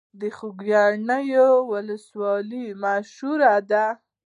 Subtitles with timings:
[0.19, 3.85] د خوږیاڼیو ولسوالۍ مشهوره ده